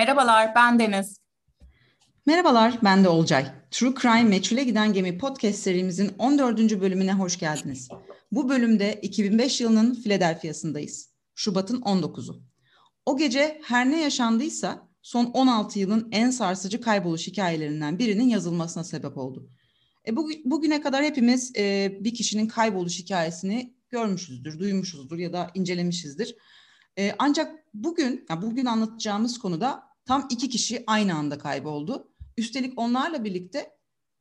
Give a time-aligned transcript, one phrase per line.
[0.00, 1.20] Merhabalar, ben Deniz.
[2.26, 3.46] Merhabalar, ben de Olcay.
[3.70, 6.80] True Crime Meçhule Giden Gemi podcast serimizin 14.
[6.80, 7.88] bölümüne hoş geldiniz.
[8.32, 11.10] Bu bölümde 2005 yılının Philadelphia'sındayız.
[11.34, 12.42] Şubat'ın 19'u.
[13.06, 19.18] O gece her ne yaşandıysa son 16 yılın en sarsıcı kayboluş hikayelerinden birinin yazılmasına sebep
[19.18, 19.50] oldu.
[20.06, 26.36] E, bu, bugüne kadar hepimiz e, bir kişinin kayboluş hikayesini görmüşüzdür, duymuşuzdur ya da incelemişizdir.
[26.98, 32.12] E, ancak bugün, yani bugün anlatacağımız konuda tam iki kişi aynı anda kayboldu.
[32.36, 33.70] Üstelik onlarla birlikte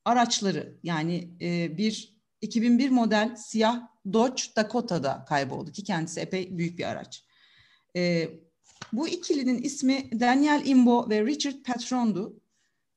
[0.05, 6.83] araçları yani e, bir 2001 model siyah Dodge Dakota'da kayboldu ki kendisi epey büyük bir
[6.83, 7.25] araç.
[7.95, 8.29] E,
[8.93, 12.39] bu ikilinin ismi Daniel Imbo ve Richard Patron'du.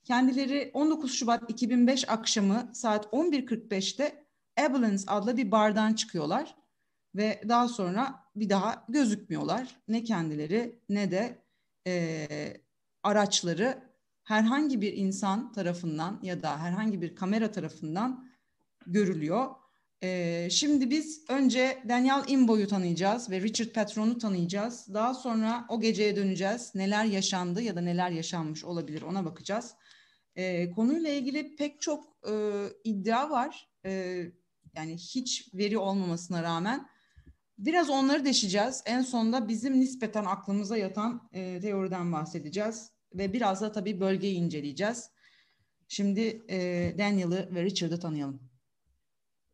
[0.05, 4.25] Kendileri 19 Şubat 2005 akşamı saat 11.45'te
[4.61, 6.57] Abilens adlı bir bardan çıkıyorlar
[7.15, 9.81] ve daha sonra bir daha gözükmüyorlar.
[9.89, 11.43] Ne kendileri ne de
[11.87, 12.27] e,
[13.03, 13.93] araçları
[14.25, 18.29] herhangi bir insan tarafından ya da herhangi bir kamera tarafından
[18.87, 19.51] görülüyor.
[20.03, 24.87] Ee, şimdi biz önce Daniel Imbo'yu tanıyacağız ve Richard Patron'u tanıyacağız.
[24.95, 26.75] Daha sonra o geceye döneceğiz.
[26.75, 29.75] Neler yaşandı ya da neler yaşanmış olabilir ona bakacağız.
[30.37, 32.33] Ee, konuyla ilgili pek çok e,
[32.85, 33.69] iddia var.
[33.85, 34.25] Ee,
[34.77, 36.89] yani hiç veri olmamasına rağmen.
[37.59, 38.83] Biraz onları deşeceğiz.
[38.87, 45.11] En sonunda bizim nispeten aklımıza yatan e, teoriden bahsedeceğiz ve biraz da tabii bölgeyi inceleyeceğiz.
[45.89, 46.59] Şimdi e,
[46.99, 48.53] Daniel'ı ve Richard'ı tanıyalım.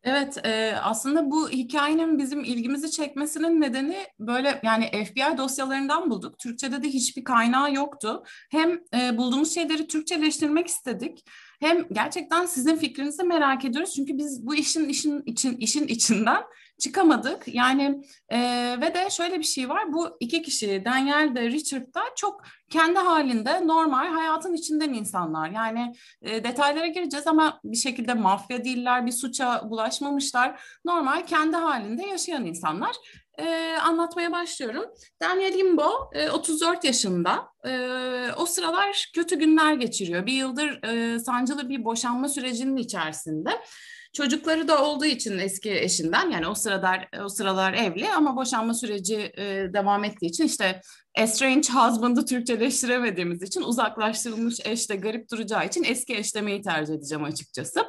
[0.03, 6.39] Evet, e, aslında bu hikayenin bizim ilgimizi çekmesinin nedeni böyle yani FBI dosyalarından bulduk.
[6.39, 8.23] Türkçe'de de hiçbir kaynağı yoktu.
[8.51, 11.25] Hem e, bulduğumuz şeyleri Türkçeleştirmek istedik.
[11.59, 13.93] Hem gerçekten sizin fikrinizi merak ediyoruz.
[13.95, 16.43] Çünkü biz bu işin işin için işin içinden
[16.79, 17.43] çıkamadık.
[17.47, 18.39] Yani e,
[18.81, 19.93] ve de şöyle bir şey var.
[19.93, 25.49] Bu iki kişi Daniel de Richard da çok kendi halinde normal hayatın içinden insanlar.
[25.49, 30.61] Yani e, detaylara gireceğiz ama bir şekilde mafya değiller, bir suça bulaşmamışlar.
[30.85, 32.95] Normal kendi halinde yaşayan insanlar.
[33.39, 34.85] E, anlatmaya başlıyorum.
[35.21, 37.47] Daniel Imbo e, 34 yaşında.
[37.65, 37.71] E,
[38.37, 40.25] o sıralar kötü günler geçiriyor.
[40.25, 43.49] Bir yıldır e, sancılı bir boşanma sürecinin içerisinde.
[44.13, 49.31] Çocukları da olduğu için eski eşinden yani o sıralar o sıralar evli ama boşanma süreci
[49.37, 50.81] e, devam ettiği için işte
[51.15, 57.23] estranged husband'ı Türkçeleştiremediğimiz için uzaklaştırılmış eş de garip duracağı için eski eş demeyi tercih edeceğim
[57.23, 57.85] açıkçası.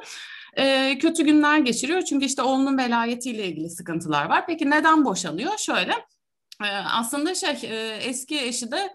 [0.57, 4.45] E, kötü günler geçiriyor çünkü işte oğlunun velayetiyle ilgili sıkıntılar var.
[4.47, 5.57] Peki neden boşanıyor?
[5.57, 5.91] Şöyle
[6.63, 8.93] e, aslında şey e, eski eşi de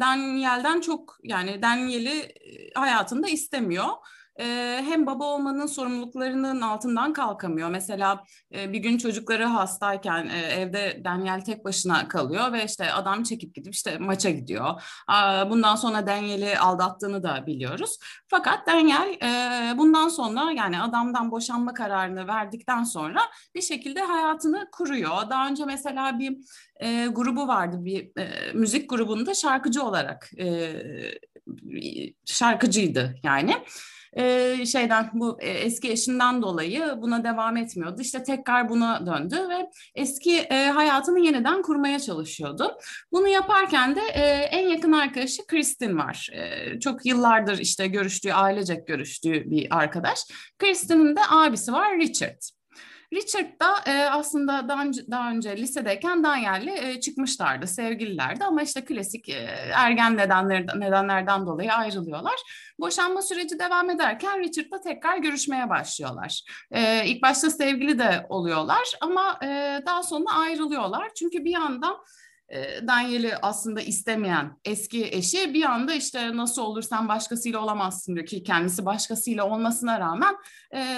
[0.00, 2.34] Daniel'den çok yani Daniel'i
[2.74, 3.86] hayatında istemiyor
[4.40, 4.44] e,
[4.88, 7.70] hem baba olmanın sorumluluklarının altından kalkamıyor.
[7.70, 8.24] Mesela
[8.54, 13.54] e, bir gün çocukları hastayken e, evde Daniel tek başına kalıyor ve işte adam çekip
[13.54, 14.82] gidip işte maça gidiyor.
[15.10, 17.98] E, bundan sonra Daniel'i aldattığını da biliyoruz.
[18.28, 23.20] Fakat Daniel e, bundan sonra yani adamdan boşanma kararını verdikten sonra
[23.54, 25.30] bir şekilde hayatını kuruyor.
[25.30, 26.36] Daha önce mesela bir
[26.80, 30.72] e, grubu vardı bir e, müzik grubunda şarkıcı olarak e,
[32.24, 33.56] şarkıcıydı yani
[34.16, 38.00] e, şeyden bu e, eski eşinden dolayı buna devam etmiyordu.
[38.00, 42.78] İşte tekrar buna döndü ve eski e, hayatını yeniden kurmaya çalışıyordu.
[43.12, 46.30] Bunu yaparken de e, en yakın arkadaşı Kristin var.
[46.32, 50.18] E, çok yıllardır işte görüştüğü, ailecek görüştüğü bir arkadaş.
[50.58, 52.63] Kristin'in de abisi var Richard.
[53.14, 58.84] Richard da e, aslında daha önce, daha önce lisedeyken Daniel'le e, çıkmışlardı, sevgililerdi ama işte
[58.84, 62.34] klasik e, ergen nedenlerden, nedenlerden dolayı ayrılıyorlar.
[62.78, 66.42] Boşanma süreci devam ederken Richard'la tekrar görüşmeye başlıyorlar.
[66.70, 71.08] E, ilk başta sevgili de oluyorlar ama e, daha sonra ayrılıyorlar.
[71.14, 71.96] Çünkü bir yandan
[72.86, 78.42] Daniel'i aslında istemeyen eski eşi bir anda işte nasıl olur sen başkasıyla olamazsın diyor ki
[78.42, 80.36] kendisi başkasıyla olmasına rağmen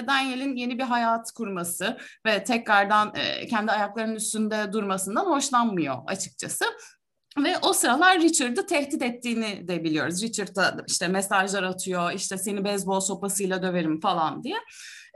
[0.07, 3.15] Daniel'in yeni bir hayat kurması ve tekrardan
[3.51, 6.65] kendi ayaklarının üstünde durmasından hoşlanmıyor açıkçası.
[7.45, 10.23] Ve o sıralar Richard'ı tehdit ettiğini de biliyoruz.
[10.23, 14.57] Richard da işte mesajlar atıyor, işte seni beyzbol sopasıyla döverim falan diye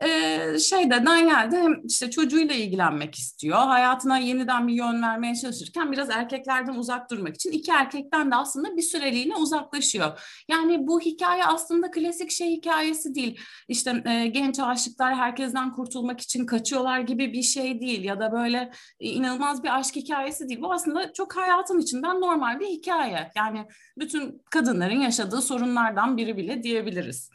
[0.05, 3.59] e, şeyde Daniel de işte çocuğuyla ilgilenmek istiyor.
[3.59, 8.77] Hayatına yeniden bir yön vermeye çalışırken biraz erkeklerden uzak durmak için iki erkekten de aslında
[8.77, 10.21] bir süreliğine uzaklaşıyor.
[10.49, 13.41] Yani bu hikaye aslında klasik şey hikayesi değil.
[13.69, 18.71] İşte e, genç aşıklar herkesten kurtulmak için kaçıyorlar gibi bir şey değil ya da böyle
[19.01, 20.63] e, inanılmaz bir aşk hikayesi değil.
[20.63, 23.31] Bu aslında çok hayatın içinden normal bir hikaye.
[23.37, 23.67] Yani
[23.99, 27.31] bütün kadınların yaşadığı sorunlardan biri bile diyebiliriz.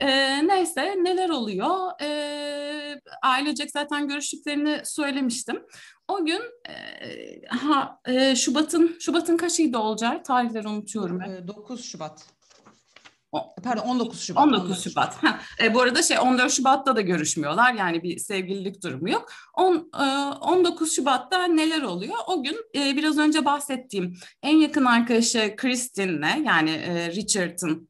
[0.00, 0.08] E,
[0.48, 2.02] neyse neler oluyor?
[2.02, 5.62] E, ailecek zaten görüştüklerini söylemiştim.
[6.08, 6.74] O gün e,
[7.48, 10.22] ha, e, Şubat'ın Şubat'ın kaçıydı Olcay?
[10.22, 11.20] Tarihleri unutuyorum.
[11.48, 12.26] 9 Şubat.
[13.64, 14.44] Pardon 19 Şubat.
[14.44, 15.24] 19 Şubat.
[15.24, 17.74] Ha, e, bu arada şey 14 Şubat'ta da görüşmüyorlar.
[17.74, 19.32] Yani bir sevgililik durumu yok.
[19.54, 20.04] On, e,
[20.40, 22.14] 19 Şubat'ta neler oluyor?
[22.26, 27.88] O gün e, biraz önce bahsettiğim en yakın arkadaşı Kristin'le yani e, Richard'ın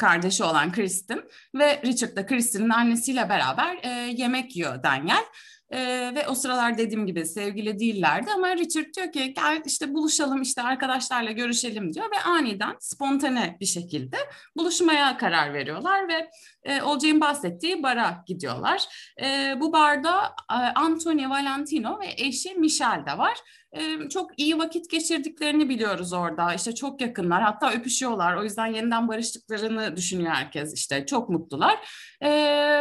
[0.00, 1.22] kardeşi olan Kristin
[1.54, 5.24] ve Richard da Kristin'in annesiyle beraber e, yemek yiyor Daniel.
[5.72, 10.42] Ee, ve o sıralar dediğim gibi sevgili değillerdi ama Richard diyor ki gel işte buluşalım
[10.42, 14.16] işte arkadaşlarla görüşelim diyor ve aniden spontane bir şekilde
[14.56, 16.30] buluşmaya karar veriyorlar ve
[16.64, 18.84] e, Olcay'ın bahsettiği bara gidiyorlar.
[19.22, 23.38] E, bu barda e, Antonio Valentino ve eşi Michelle de var.
[23.72, 26.54] E, çok iyi vakit geçirdiklerini biliyoruz orada.
[26.54, 28.36] İşte çok yakınlar hatta öpüşüyorlar.
[28.36, 31.06] O yüzden yeniden barıştıklarını düşünüyor herkes işte.
[31.06, 31.78] Çok mutlular.
[32.22, 32.28] E,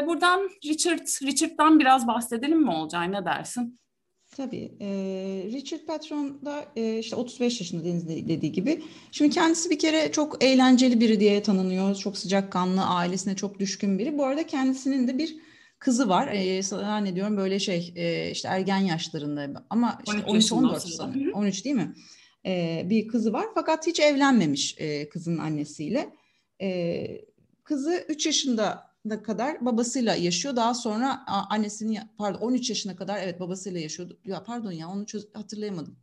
[0.07, 3.79] buradan Richard, Richard'dan biraz bahsedelim mi Olcay ne dersin?
[4.37, 4.71] Tabii.
[4.81, 4.87] E,
[5.51, 8.83] Richard Patron da e, işte 35 yaşında Deniz dediği gibi.
[9.11, 11.95] Şimdi kendisi bir kere çok eğlenceli biri diye tanınıyor.
[11.95, 14.17] Çok sıcakkanlı, ailesine çok düşkün biri.
[14.17, 15.35] Bu arada kendisinin de bir
[15.79, 16.27] kızı var.
[16.33, 21.33] E, zannediyorum böyle şey e, işte ergen yaşlarında ama işte 13-14 sanırım.
[21.33, 21.93] 13 değil mi?
[22.45, 26.09] E, bir kızı var fakat hiç evlenmemiş e, kızın annesiyle.
[26.61, 27.07] E,
[27.63, 30.55] kızı 3 yaşında yaşına kadar babasıyla yaşıyor.
[30.55, 34.19] Daha sonra annesinin pardon 13 yaşına kadar evet babasıyla yaşıyordu.
[34.25, 35.97] Ya pardon ya onu çöz, hatırlayamadım.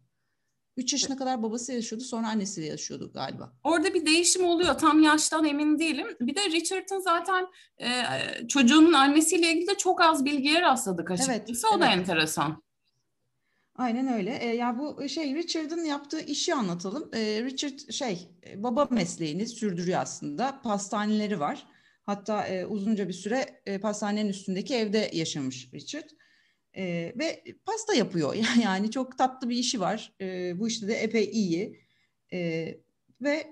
[0.76, 3.52] 3 yaşına kadar babası yaşıyordu sonra annesiyle yaşıyordu galiba.
[3.64, 6.06] Orada bir değişim oluyor tam yaştan emin değilim.
[6.20, 7.46] Bir de Richard'ın zaten
[7.78, 7.88] e,
[8.48, 11.32] çocuğunun annesiyle ilgili de çok az bilgiye rastladık açıkçası.
[11.32, 11.80] Evet, o evet.
[11.80, 12.62] da enteresan.
[13.76, 14.38] Aynen öyle.
[14.40, 17.10] E, ya bu şey Richard'ın yaptığı işi anlatalım.
[17.14, 20.60] E, Richard şey baba mesleğini sürdürüyor aslında.
[20.62, 21.66] Pastaneleri var.
[22.06, 26.10] Hatta e, uzunca bir süre e, pastanenin üstündeki evde yaşamış Richard.
[26.76, 26.84] E,
[27.18, 28.34] ve pasta yapıyor.
[28.62, 30.12] Yani çok tatlı bir işi var.
[30.20, 31.80] E, bu işte de epey iyi.
[32.32, 32.68] E,
[33.20, 33.46] ve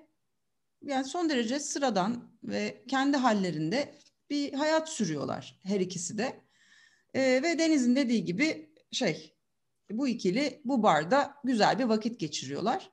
[0.83, 3.95] yani son derece sıradan ve kendi hallerinde
[4.31, 6.41] bir hayat sürüyorlar her ikisi de.
[7.15, 9.37] E, ve Deniz'in dediği gibi şey
[9.91, 12.91] bu ikili bu barda güzel bir vakit geçiriyorlar.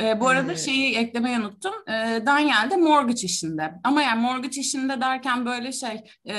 [0.00, 1.74] E, bu arada şeyi eklemeyi unuttum.
[1.88, 1.92] E,
[2.26, 3.74] Daniel de mortgage işinde.
[3.84, 6.34] Ama yani mortgage işinde derken böyle şey e,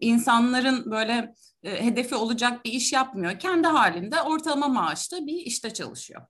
[0.00, 3.38] insanların böyle e, hedefi olacak bir iş yapmıyor.
[3.38, 6.22] Kendi halinde ortalama maaşlı bir işte çalışıyor.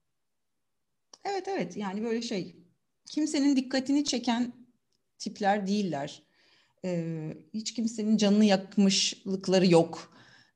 [1.24, 2.56] Evet evet yani böyle şey
[3.10, 4.52] kimsenin dikkatini çeken
[5.18, 6.22] tipler değiller.
[6.84, 10.11] Ee, hiç kimsenin canını yakmışlıkları yok.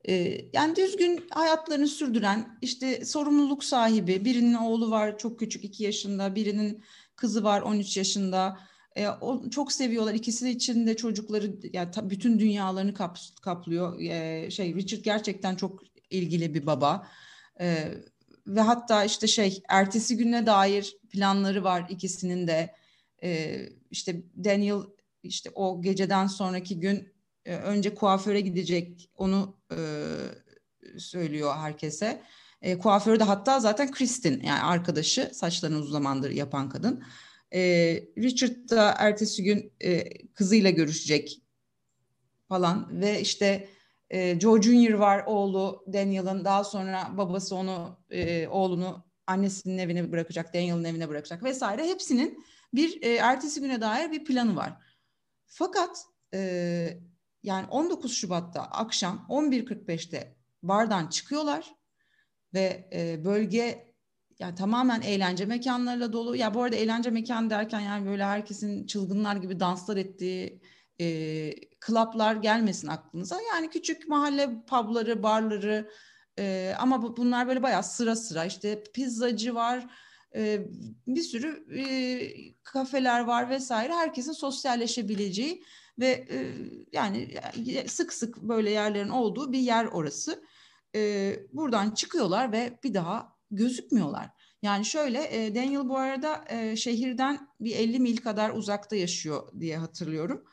[0.09, 6.35] Ee, yani düzgün hayatlarını sürdüren, işte sorumluluk sahibi, birinin oğlu var çok küçük iki yaşında,
[6.35, 6.85] birinin
[7.17, 8.59] kızı var 13 yaşında.
[8.97, 10.15] E, o, çok seviyorlar.
[10.15, 14.01] İkisi için de çocukları yani bütün dünyalarını kap, kaplıyor.
[14.01, 17.07] E, şey Richard gerçekten çok ilgili bir baba.
[17.61, 17.89] E,
[18.47, 22.75] ve hatta işte şey ertesi güne dair planları var ikisinin de.
[23.23, 23.61] E,
[23.91, 24.83] işte Daniel
[25.23, 27.16] işte o geceden sonraki gün
[27.47, 29.79] önce kuaföre gidecek onu e,
[30.99, 32.23] söylüyor herkese.
[32.63, 37.05] E, kuaförü de hatta zaten Kristin yani arkadaşı saçlarını uzun zamandır yapan kadın.
[37.55, 37.61] E,
[38.19, 41.43] Richard da ertesi gün e, kızıyla görüşecek
[42.49, 43.69] falan ve işte
[44.11, 50.55] e, Joe Junior var oğlu Daniel'ın daha sonra babası onu e, oğlunu annesinin evine bırakacak
[50.55, 54.73] Daniel'ın evine bırakacak vesaire hepsinin bir e, ertesi güne dair bir planı var.
[55.47, 56.99] Fakat e,
[57.47, 61.75] yani 19 Şubat'ta akşam 11.45'te bardan çıkıyorlar
[62.55, 63.95] ve e, bölge
[64.39, 66.37] yani tamamen eğlence mekanlarıyla dolu.
[66.37, 70.61] Ya bu arada eğlence mekan derken yani böyle herkesin çılgınlar gibi danslar ettiği
[71.01, 71.51] e,
[71.81, 73.39] klaplar gelmesin aklınıza.
[73.55, 75.91] Yani küçük mahalle pubları, barları
[76.39, 79.87] e, ama bu, bunlar böyle bayağı sıra sıra işte pizzacı var,
[80.35, 80.67] e,
[81.07, 83.93] bir sürü e, kafeler var vesaire.
[83.93, 85.63] Herkesin sosyalleşebileceği
[85.99, 86.29] ve
[86.93, 87.35] yani
[87.87, 90.45] sık sık böyle yerlerin olduğu bir yer orası.
[91.53, 94.31] Buradan çıkıyorlar ve bir daha gözükmüyorlar.
[94.63, 95.21] Yani şöyle
[95.55, 96.45] Daniel bu arada
[96.77, 100.45] şehirden bir 50 mil kadar uzakta yaşıyor diye hatırlıyorum.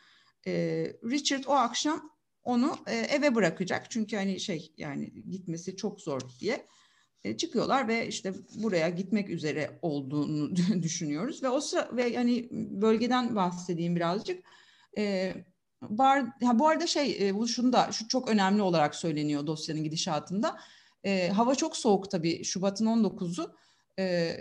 [1.12, 2.12] Richard o akşam
[2.44, 6.68] onu eve bırakacak çünkü hani şey yani gitmesi çok zor diye
[7.38, 13.96] çıkıyorlar ve işte buraya gitmek üzere olduğunu düşünüyoruz ve o sıra ve yani bölgeden bahsedeyim
[13.96, 14.44] birazcık.
[14.98, 15.34] E,
[15.82, 19.84] bar, ha, bu arada şey e, bu şunu da şu çok önemli olarak söyleniyor dosyanın
[19.84, 20.58] gidişatında.
[21.04, 23.56] E, hava çok soğuk tabii Şubat'ın 19'u.
[24.00, 24.36] E,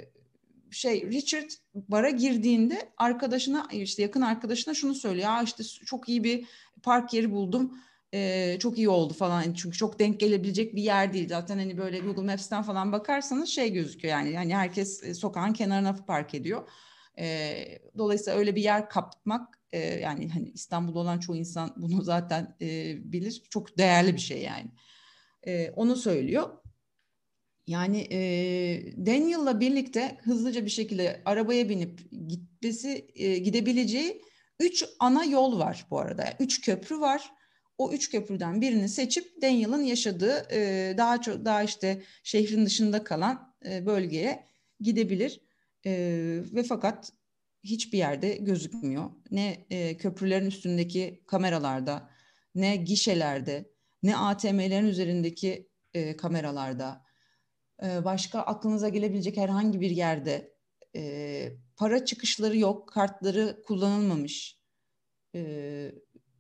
[0.71, 5.29] şey Richard bara girdiğinde arkadaşına işte yakın arkadaşına şunu söylüyor.
[5.29, 6.47] Ya işte çok iyi bir
[6.83, 7.79] park yeri buldum.
[8.15, 11.99] Ee, çok iyi oldu falan çünkü çok denk gelebilecek bir yer değil zaten hani böyle
[11.99, 16.69] Google Maps'ten falan bakarsanız şey gözüküyor yani yani herkes sokağın kenarına park ediyor.
[17.19, 22.57] Ee, dolayısıyla öyle bir yer kapmak e, yani hani İstanbul'da olan çoğu insan bunu zaten
[22.61, 24.71] e, bilir çok değerli bir şey yani.
[25.47, 26.49] E, onu söylüyor.
[27.67, 28.19] Yani e,
[29.07, 34.23] Daniel'la birlikte hızlıca bir şekilde arabaya binip gitmesi e, gidebileceği
[34.61, 36.25] üç ana yol var bu arada.
[36.41, 37.31] Üç köprü var.
[37.79, 43.55] O üç köprüden birini seçip Daniel'ın yaşadığı e, daha çok daha işte şehrin dışında kalan
[43.67, 44.47] e, bölgeye
[44.81, 45.41] gidebilir.
[45.87, 45.93] E,
[46.53, 47.13] ve fakat
[47.65, 49.11] hiçbir yerde gözükmüyor.
[49.31, 52.11] Ne e, köprülerin üstündeki kameralarda,
[52.55, 57.05] ne gişelerde, ne ATM'lerin üzerindeki e, kameralarda,
[57.83, 60.55] e, başka aklınıza gelebilecek herhangi bir yerde
[60.97, 64.59] e, para çıkışları yok, kartları kullanılmamış.
[65.35, 65.93] E,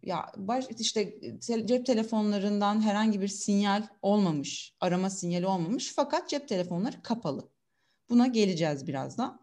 [0.02, 7.02] ya baş, işte cep telefonlarından herhangi bir sinyal olmamış, arama sinyali olmamış fakat cep telefonları
[7.02, 7.49] kapalı.
[8.09, 9.42] Buna geleceğiz birazdan.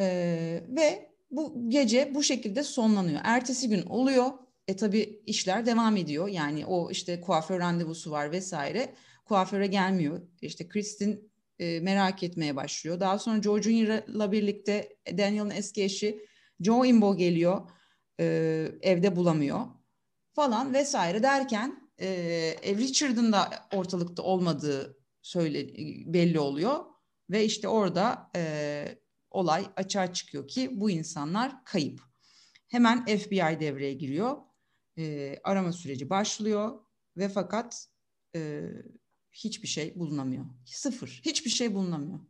[0.00, 3.20] Ee, ve bu gece bu şekilde sonlanıyor.
[3.24, 4.26] Ertesi gün oluyor.
[4.68, 6.28] E tabi işler devam ediyor.
[6.28, 8.94] Yani o işte kuaför randevusu var vesaire.
[9.24, 10.20] Kuaföre gelmiyor.
[10.42, 13.00] İşte Kristin e, merak etmeye başlıyor.
[13.00, 16.26] Daha sonra Joe Junior'la birlikte Daniel'ın eski eşi
[16.60, 17.70] Joe Imbo geliyor.
[18.20, 18.24] E,
[18.82, 19.60] evde bulamıyor
[20.32, 22.08] falan vesaire derken e,
[22.64, 25.68] Richard'ın da ortalıkta olmadığı söyle
[26.12, 26.84] belli oluyor
[27.30, 28.84] ve işte orada e,
[29.36, 32.00] olay açığa çıkıyor ki bu insanlar kayıp.
[32.68, 34.36] Hemen FBI devreye giriyor.
[34.98, 36.80] E, arama süreci başlıyor
[37.16, 37.88] ve fakat
[38.36, 38.62] e,
[39.32, 40.44] hiçbir şey bulunamıyor.
[40.64, 41.20] Sıfır.
[41.24, 42.20] Hiçbir şey bulunamıyor.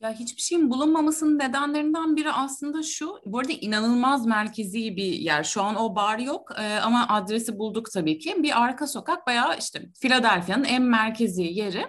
[0.00, 3.18] Ya hiçbir şeyin bulunmamasının nedenlerinden biri aslında şu.
[3.26, 5.44] Bu arada inanılmaz merkezi bir yer.
[5.44, 8.42] Şu an o bar yok e, ama adresi bulduk tabii ki.
[8.42, 11.86] Bir arka sokak bayağı işte Philadelphia'nın en merkezi yeri.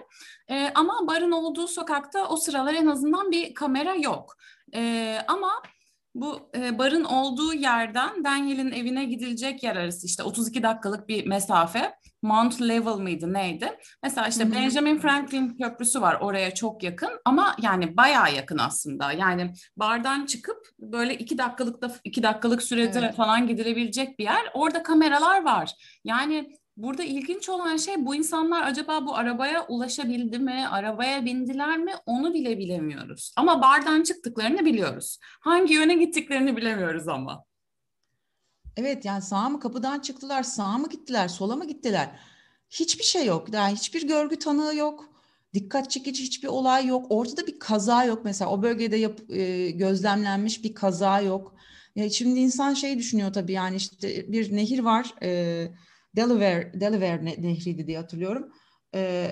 [0.48, 4.36] E, ama barın olduğu sokakta o sıralar en azından bir kamera yok.
[4.74, 5.50] E, ama
[6.14, 11.94] bu e, barın olduğu yerden Daniel'in evine gidilecek yer arası işte 32 dakikalık bir mesafe.
[12.22, 13.78] Mount Level mıydı neydi?
[14.02, 14.52] Mesela işte.
[14.52, 19.12] Benjamin Franklin Köprüsü var oraya çok yakın ama yani bayağı yakın aslında.
[19.12, 23.14] Yani bardan çıkıp böyle iki dakikalıkta iki dakikalık sürede evet.
[23.14, 24.50] falan gidilebilecek bir yer.
[24.54, 25.72] Orada kameralar var.
[26.04, 31.92] Yani Burada ilginç olan şey bu insanlar acaba bu arabaya ulaşabildi mi, arabaya bindiler mi
[32.06, 33.32] onu bile bilemiyoruz.
[33.36, 35.18] Ama bardan çıktıklarını biliyoruz.
[35.40, 37.44] Hangi yöne gittiklerini bilemiyoruz ama.
[38.76, 42.10] Evet yani sağ mı kapıdan çıktılar, sağ mı gittiler, sola mı gittiler?
[42.70, 43.54] Hiçbir şey yok.
[43.54, 45.12] Yani hiçbir görgü tanığı yok.
[45.54, 47.06] Dikkat çekici hiçbir olay yok.
[47.08, 48.50] Ortada bir kaza yok mesela.
[48.50, 51.54] O bölgede yap, e, gözlemlenmiş bir kaza yok.
[51.94, 55.14] Ya şimdi insan şey düşünüyor tabii yani işte bir nehir var.
[55.22, 55.28] E,
[56.16, 58.52] Delaware Delaware nehriydi diye hatırlıyorum.
[58.94, 59.30] E,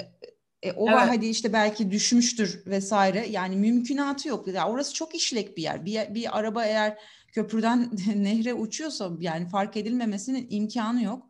[0.62, 1.00] e, o evet.
[1.08, 3.26] hadi işte belki düşmüştür vesaire.
[3.30, 4.48] Yani mümkünatı yok.
[4.48, 5.84] Yani orası çok işlek bir yer.
[5.84, 6.98] Bir, bir araba eğer
[7.34, 11.26] köprüden nehre uçuyorsa yani fark edilmemesinin imkanı yok.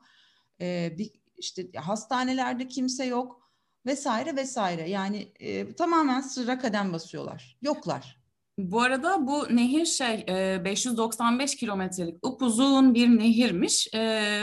[0.60, 3.50] E, bir işte hastanelerde kimse yok
[3.86, 4.90] vesaire vesaire.
[4.90, 7.58] Yani e, tamamen sıra kadem basıyorlar.
[7.62, 8.24] Yoklar.
[8.58, 10.26] Bu arada bu nehir şey
[10.64, 13.88] 595 kilometrelik upuzun bir nehirmiş.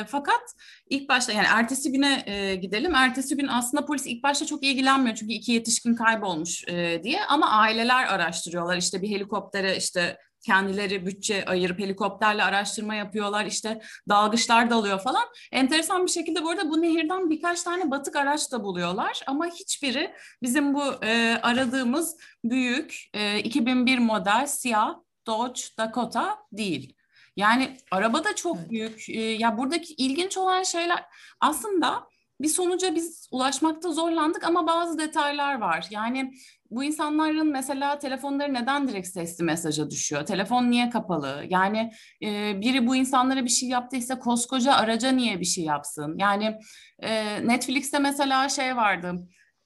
[0.08, 0.41] Fakat
[0.89, 2.96] ilk başta yani ertesi güne gidelim.
[2.96, 6.68] Ertesi gün aslında polis ilk başta çok ilgilenmiyor çünkü iki yetişkin kaybolmuş
[7.03, 7.25] diye.
[7.30, 8.77] Ama aileler araştırıyorlar.
[8.77, 13.45] İşte bir helikoptere işte kendileri bütçe ayırıp helikopterle araştırma yapıyorlar.
[13.45, 15.24] İşte dalgıçlar dalıyor falan.
[15.51, 19.21] Enteresan bir şekilde bu arada bu nehirden birkaç tane batık araç da buluyorlar.
[19.27, 24.95] Ama hiçbiri bizim bu e, aradığımız büyük e, 2001 model siyah
[25.27, 26.95] Dodge Dakota değil.
[27.36, 28.69] Yani araba da çok evet.
[28.69, 29.10] büyük.
[29.10, 31.05] E, ya buradaki ilginç olan şeyler
[31.39, 32.07] aslında
[32.43, 35.88] bir sonuca biz ulaşmakta zorlandık ama bazı detaylar var.
[35.89, 36.33] Yani
[36.71, 40.25] bu insanların mesela telefonları neden direkt sesli mesaja düşüyor?
[40.25, 41.45] Telefon niye kapalı?
[41.50, 41.91] Yani
[42.24, 46.15] e, biri bu insanlara bir şey yaptıysa koskoca araca niye bir şey yapsın?
[46.17, 46.57] Yani
[47.00, 49.15] e, Netflix'te mesela şey vardı.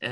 [0.04, 0.10] E,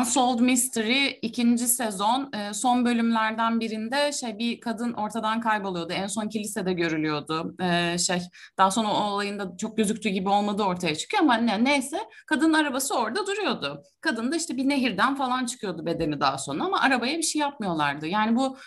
[0.00, 5.92] Unsolved Mystery ikinci sezon e, son bölümlerden birinde şey bir kadın ortadan kayboluyordu.
[5.92, 7.56] En son kilisede görülüyordu.
[7.62, 8.22] E, şey
[8.58, 12.54] daha sonra o olayın da çok gözüktüğü gibi olmadığı ortaya çıkıyor ama ne, neyse kadının
[12.54, 13.82] arabası orada duruyordu.
[14.00, 18.06] Kadın da işte bir nehirden falan çıkıyordu bedeni daha sonra ama arabaya bir şey yapmıyorlardı.
[18.06, 18.58] Yani bu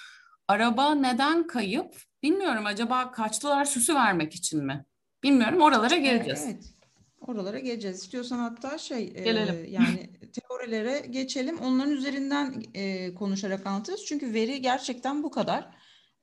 [0.47, 4.85] araba neden kayıp bilmiyorum acaba kaçtılar süsü vermek için mi?
[5.23, 6.43] Bilmiyorum oralara geleceğiz.
[6.45, 6.63] Evet.
[7.27, 7.97] Oralara geleceğiz.
[7.97, 9.29] İstiyorsan hatta şey e,
[9.69, 11.59] yani teorilere geçelim.
[11.59, 14.05] Onların üzerinden e, konuşarak anlatırız.
[14.05, 15.75] Çünkü veri gerçekten bu kadar.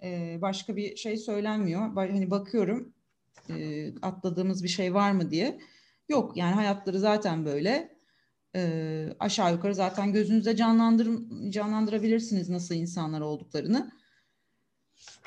[0.03, 1.95] E, başka bir şey söylenmiyor.
[1.95, 2.95] Hani bakıyorum
[3.51, 5.61] e, atladığımız bir şey var mı diye.
[6.09, 7.97] Yok yani hayatları zaten böyle.
[8.57, 11.09] E, aşağı yukarı zaten gözünüzde canlandır
[11.51, 13.93] canlandırabilirsiniz nasıl insanlar olduklarını.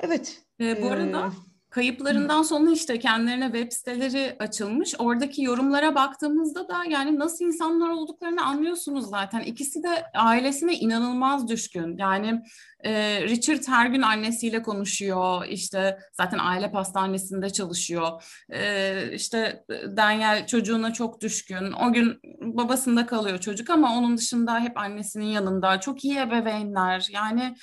[0.02, 0.42] Evet.
[0.60, 4.96] Ee, bu arada e, Kayıplarından sonra işte kendilerine web siteleri açılmış.
[5.00, 9.42] Oradaki yorumlara baktığımızda da yani nasıl insanlar olduklarını anlıyorsunuz zaten.
[9.42, 11.98] İkisi de ailesine inanılmaz düşkün.
[11.98, 12.44] Yani
[12.84, 15.46] e, Richard her gün annesiyle konuşuyor.
[15.50, 18.24] İşte zaten aile pastanesinde çalışıyor.
[18.50, 19.66] E, işte
[19.98, 21.72] Daniel çocuğuna çok düşkün.
[21.72, 25.80] O gün babasında kalıyor çocuk ama onun dışında hep annesinin yanında.
[25.80, 27.08] Çok iyi ebeveynler.
[27.12, 27.56] Yani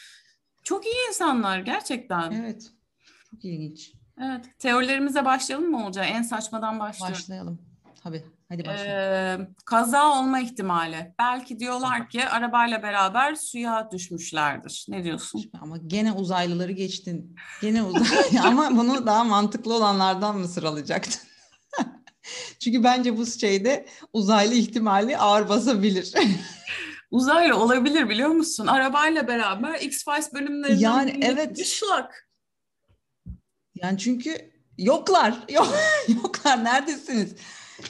[0.63, 2.31] çok iyi insanlar gerçekten.
[2.31, 2.71] evet.
[3.31, 4.00] Çok ilginç.
[4.23, 6.11] Evet, teorilerimize başlayalım mı Olcay?
[6.11, 7.15] En saçmadan başlayalım.
[7.15, 7.59] Başlayalım.
[8.03, 8.25] Tabii.
[8.49, 9.43] Hadi başlayalım.
[9.43, 11.15] Ee, kaza olma ihtimali.
[11.19, 14.87] Belki diyorlar ki arabayla beraber suya düşmüşlerdir.
[14.89, 15.51] Ne diyorsun?
[15.61, 17.37] Ama gene uzaylıları geçtin.
[17.63, 21.23] Gene uzay ama bunu daha mantıklı olanlardan mı sıralayacaktın?
[22.61, 26.15] Çünkü bence bu şeyde uzaylı ihtimali ağır basabilir.
[27.11, 28.67] Uzaylı olabilir biliyor musun?
[28.67, 31.59] Arabayla beraber X-Files bölümlerinden Yani evet.
[31.59, 32.30] bir şlak.
[33.83, 35.45] Yani çünkü yoklar.
[35.53, 35.75] Yok,
[36.09, 36.65] yoklar.
[36.65, 37.35] Neredesiniz?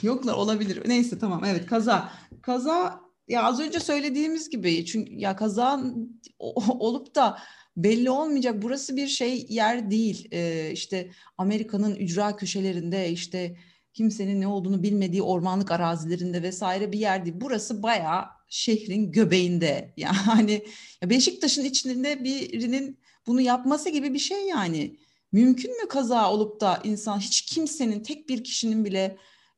[0.01, 0.89] Yoklar olabilir.
[0.89, 2.11] Neyse tamam evet kaza.
[2.41, 5.83] Kaza ya az önce söylediğimiz gibi çünkü ya kaza
[6.39, 7.37] olup da
[7.77, 8.61] belli olmayacak.
[8.61, 10.27] Burası bir şey yer değil.
[10.31, 13.57] Ee, işte Amerika'nın ücra köşelerinde işte
[13.93, 17.35] kimsenin ne olduğunu bilmediği ormanlık arazilerinde vesaire bir yer değil.
[17.41, 19.93] Burası bayağı şehrin göbeğinde.
[19.97, 20.65] Yani
[21.01, 24.97] ya Beşiktaş'ın içinde birinin bunu yapması gibi bir şey yani.
[25.31, 29.17] Mümkün mü kaza olup da insan hiç kimsenin tek bir kişinin bile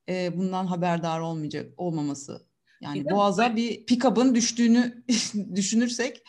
[0.09, 2.47] e, bundan haberdar olmayacak olmaması?
[2.81, 5.03] Yani Bir de- boğaza bir pick-up'ın düştüğünü
[5.55, 6.23] düşünürsek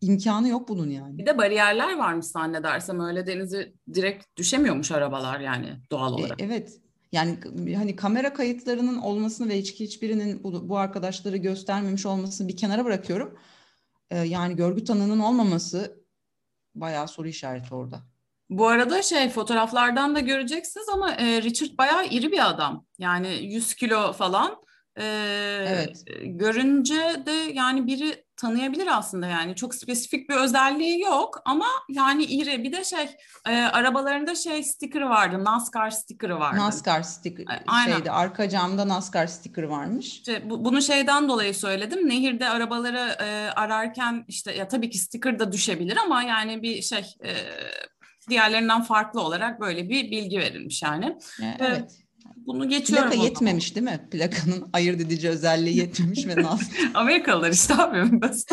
[0.00, 1.18] imkanı yok bunun yani.
[1.18, 6.42] Bir de bariyerler varmış zannedersem öyle denize direkt düşemiyormuş arabalar yani doğal E, olarak.
[6.42, 6.80] evet.
[7.12, 7.38] Yani
[7.76, 13.38] hani kamera kayıtlarının olmasını ve hiç hiçbirinin bu, bu arkadaşları göstermemiş olmasını bir kenara bırakıyorum.
[14.10, 16.04] E, yani görgü tanığının olmaması
[16.74, 18.02] bayağı soru işareti orada.
[18.50, 22.84] Bu arada şey fotoğraflardan da göreceksiniz ama e, Richard bayağı iri bir adam.
[22.98, 24.62] Yani 100 kilo falan.
[24.96, 25.04] E,
[25.66, 26.04] Evet.
[26.22, 29.54] Görünce de yani biri tanıyabilir aslında yani.
[29.54, 32.64] Çok spesifik bir özelliği yok ama yani iri.
[32.64, 33.16] Bir de şey
[33.48, 35.44] e, arabalarında şey sticker'ı vardı.
[35.44, 36.58] NASCAR sticker'ı vardı.
[36.58, 37.96] NASCAR sticker aynen.
[37.96, 40.06] şeydi arka camda NASCAR sticker varmış.
[40.06, 42.08] İşte bu, bunu şeyden dolayı söyledim.
[42.08, 47.14] Nehirde arabaları e, ararken işte ya tabii ki sticker da düşebilir ama yani bir şey
[47.24, 47.32] e,
[48.30, 51.18] diğerlerinden farklı olarak böyle bir bilgi verilmiş yani.
[51.42, 51.56] Evet.
[51.60, 51.98] evet.
[52.36, 53.10] Bunu geçiyorum.
[53.10, 54.08] Plaka yetmemiş değil mi?
[54.10, 56.90] Plakanın ayırt edici özelliği yetmemiş ve NASCAR.
[56.94, 58.20] Amerikalılar işte abi.
[58.20, 58.52] Basit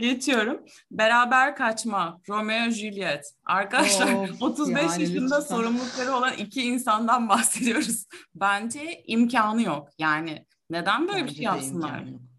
[0.00, 0.60] geçiyorum.
[0.90, 2.20] Beraber kaçma.
[2.28, 3.24] Romeo Juliet.
[3.44, 5.56] Arkadaşlar Of, 35 yani yaşında lütfen.
[5.56, 8.06] sorumlulukları olan iki insandan bahsediyoruz.
[8.34, 9.88] Bence imkanı yok.
[9.98, 11.98] Yani neden böyle bir Bence şey de yapsınlar?
[11.98, 12.33] imkanı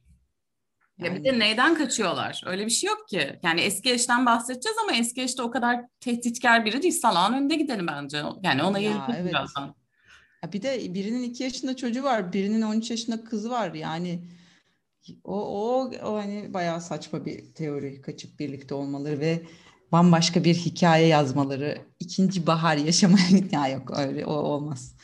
[0.99, 1.07] yok.
[1.09, 2.41] Ya bir Yani- de neyden kaçıyorlar?
[2.45, 3.39] Öyle bir şey yok ki.
[3.43, 6.93] Yani eski eşten bahsedeceğiz ama eski eşte o kadar tehditkar biri değil.
[6.93, 8.21] Salağın önünde gidelim bence.
[8.43, 9.29] Yani ona Ya, evet.
[9.31, 9.75] birazdan.
[10.43, 13.73] Ya bir de birinin iki yaşında çocuğu var, birinin 13 yaşında kızı var.
[13.73, 14.19] Yani
[15.23, 18.01] o, o, o hani bayağı saçma bir teori.
[18.01, 19.41] Kaçıp birlikte olmaları ve
[19.91, 21.77] bambaşka bir hikaye yazmaları.
[21.99, 24.95] ikinci bahar yaşamaya ya yok öyle o olmaz.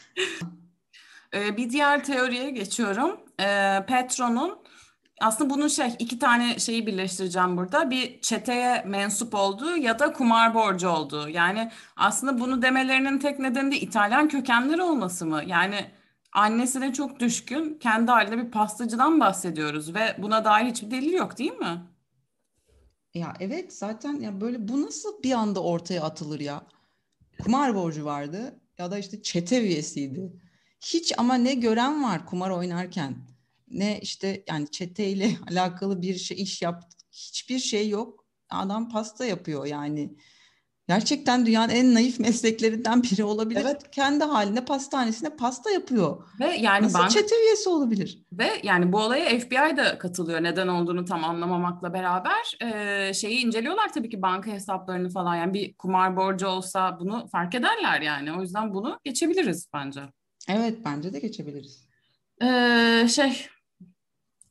[1.34, 3.20] Ee, bir diğer teoriye geçiyorum.
[3.40, 4.58] Ee, Petro'nun
[5.22, 7.92] aslında bunun şey iki tane şeyi birleştireceğim burada.
[7.92, 11.30] Bir çeteye mensup olduğu ya da kumar borcu olduğu.
[11.30, 15.44] Yani aslında bunu demelerinin tek nedeni de İtalyan kökenleri olması mı?
[15.46, 15.86] Yani
[16.32, 21.54] annesine çok düşkün, kendi halinde bir pastacıdan bahsediyoruz ve buna dair hiçbir delil yok değil
[21.54, 21.82] mi?
[23.14, 26.62] Ya evet zaten ya böyle bu nasıl bir anda ortaya atılır ya?
[27.44, 30.34] Kumar borcu vardı ya da işte çete üyesiydi.
[30.82, 33.16] Hiç ama ne gören var kumar oynarken
[33.74, 36.98] ne işte yani çeteyle alakalı bir şey iş yaptı.
[37.12, 38.26] Hiçbir şey yok.
[38.50, 40.16] Adam pasta yapıyor yani.
[40.88, 43.62] Gerçekten dünyanın en naif mesleklerinden biri olabilir.
[43.62, 43.92] Evet.
[43.92, 46.24] Kendi halinde pastanesine pasta yapıyor.
[46.40, 48.26] Ve yani Nasıl banka çete üyesi olabilir?
[48.34, 52.58] Ve yani bu olaya FBI da katılıyor neden olduğunu tam anlamamakla beraber.
[52.62, 55.36] Ee, şeyi inceliyorlar tabii ki banka hesaplarını falan.
[55.36, 58.34] Yani bir kumar borcu olsa bunu fark ederler yani.
[58.34, 60.02] O yüzden bunu geçebiliriz bence.
[60.48, 61.88] Evet bence de geçebiliriz.
[62.44, 63.48] Ee, şey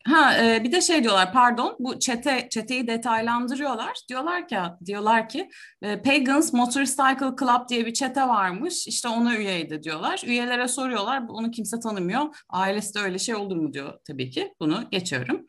[0.05, 3.99] Ha e, bir de şey diyorlar pardon bu çete çeteyi detaylandırıyorlar.
[4.09, 5.49] Diyorlar ki diyorlar ki
[5.83, 8.87] e, Pagans Motorcycle Club diye bir çete varmış.
[8.87, 10.23] İşte ona üyeydi diyorlar.
[10.27, 11.23] Üyelere soruyorlar.
[11.29, 12.37] Onu kimse tanımıyor.
[12.49, 14.55] Ailesi de öyle şey olur mu diyor tabii ki.
[14.61, 15.47] Bunu geçiyorum.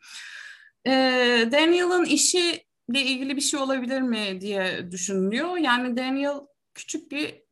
[0.86, 0.90] E,
[1.52, 5.56] Daniel'ın işi ile ilgili bir şey olabilir mi diye düşünülüyor.
[5.56, 6.36] Yani Daniel
[6.74, 7.42] küçük bir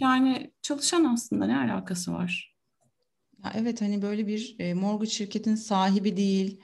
[0.00, 2.56] yani çalışan aslında ne alakası var?
[3.44, 6.60] Ya evet hani böyle bir e, mortgage şirketin sahibi değil.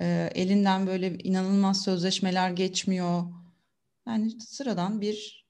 [0.00, 3.24] E, elinden böyle inanılmaz sözleşmeler geçmiyor.
[4.08, 5.46] Yani sıradan bir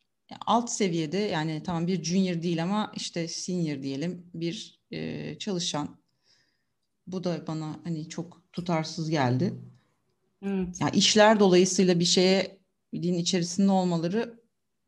[0.47, 5.97] alt seviyede yani tamam bir junior değil ama işte senior diyelim bir e, çalışan.
[7.07, 9.55] Bu da bana hani çok tutarsız geldi.
[10.43, 10.81] Evet.
[10.81, 12.59] Yani işler dolayısıyla bir şeye
[12.95, 14.41] din içerisinde olmaları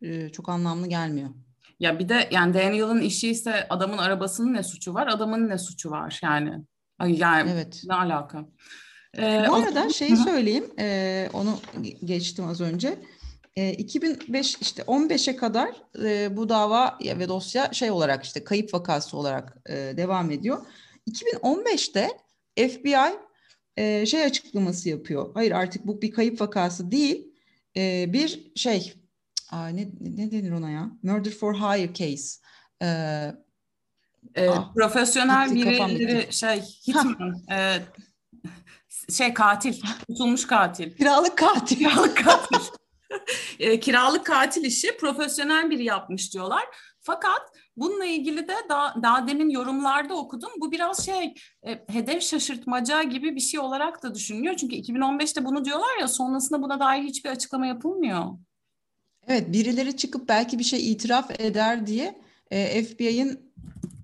[0.02, 1.30] e, çok anlamlı gelmiyor.
[1.80, 5.90] Ya bir de yani Daniel'ın işi ise adamın arabasının ne suçu var, adamın ne suçu
[5.90, 6.52] var yani.
[7.06, 7.82] Yani evet.
[7.84, 8.46] ne alaka?
[9.18, 9.90] Ee, Bu arada o...
[9.90, 11.58] şeyi söyleyeyim, e, onu
[12.04, 12.98] geçtim az önce.
[13.56, 15.68] E, 2005 işte 15'e kadar
[16.04, 20.66] e, bu dava ve dosya şey olarak işte kayıp vakası olarak e, devam ediyor.
[21.10, 22.08] 2015'te
[22.56, 23.18] FBI
[23.76, 25.30] e, şey açıklaması yapıyor.
[25.34, 27.34] Hayır artık bu bir kayıp vakası değil,
[27.76, 28.94] e, bir şey
[29.50, 30.90] Aa, ne, ne denir ona ya?
[31.02, 32.38] Murder for hire case.
[32.82, 33.32] Ee,
[34.34, 37.78] e, ah, profesyonel birileri şey hitman e,
[39.12, 40.96] şey katil tutulmuş katil.
[40.96, 41.76] Kiralık katil.
[41.76, 42.64] Kiralık katil.
[43.58, 46.64] e, kiralık katil işi profesyonel biri yapmış diyorlar.
[47.00, 47.40] Fakat
[47.76, 50.50] bununla ilgili de daha, daha demin yorumlarda okudum.
[50.60, 51.34] Bu biraz şey
[51.66, 54.54] e, hedef şaşırtmaca gibi bir şey olarak da düşünülüyor.
[54.54, 58.24] Çünkü 2015'te bunu diyorlar ya sonrasında buna dair hiçbir açıklama yapılmıyor.
[59.28, 62.18] Evet birileri çıkıp belki bir şey itiraf eder diye
[62.50, 63.40] e, FBI'ın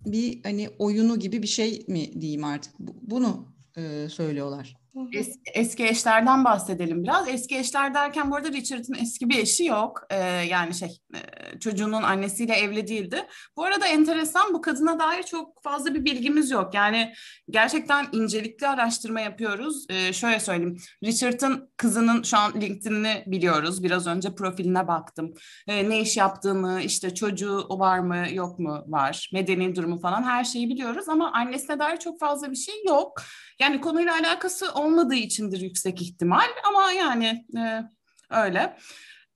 [0.06, 4.83] bir hani oyunu gibi bir şey mi diyeyim artık bunu e, söylüyorlar.
[5.12, 7.28] Es, eski eşlerden bahsedelim biraz.
[7.28, 10.00] Eski eşler derken bu arada Richard'ın eski bir eşi yok.
[10.10, 13.26] Ee, yani şey e, çocuğunun annesiyle evli değildi.
[13.56, 16.74] Bu arada enteresan bu kadına dair çok fazla bir bilgimiz yok.
[16.74, 17.14] Yani
[17.50, 19.86] gerçekten incelikli araştırma yapıyoruz.
[19.90, 20.76] Ee, şöyle söyleyeyim.
[21.04, 23.82] Richard'ın kızının şu an LinkedIn'ini biliyoruz.
[23.82, 25.34] Biraz önce profiline baktım.
[25.68, 30.44] Ee, ne iş yaptığını, işte çocuğu var mı yok mu var, medeni durumu falan her
[30.44, 31.08] şeyi biliyoruz.
[31.08, 33.22] Ama annesine dair çok fazla bir şey yok.
[33.60, 37.82] Yani konuyla alakası olmadığı içindir yüksek ihtimal ama yani e,
[38.30, 38.76] öyle.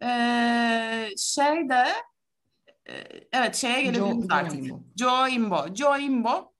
[0.02, 0.10] E,
[1.18, 1.84] şey de
[2.88, 2.94] e,
[3.32, 4.64] evet şeye gelebiliriz Joe, artık.
[4.96, 5.74] Joe Imbo.
[5.74, 6.52] Joe Imbo